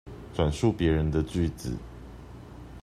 [0.33, 1.77] 轉述別人的句子